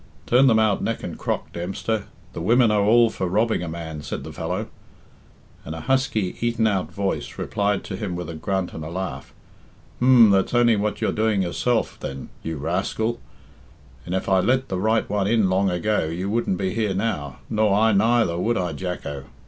[0.25, 4.01] "Turn them out, neck and crop, Dempster; the women are all for robbing a man,"
[4.01, 4.65] said the fellow;
[5.63, 9.31] and a husky, eaten out voice replied to him with a grunt and a laugh,
[9.99, 10.31] "H'm!
[10.31, 13.19] That's only what you're doing yourself, then, you rascal,
[14.03, 17.37] and if I'd let the right one in long ago you wouldn't be here now
[17.47, 19.25] nor I neither, would I, Jacko?"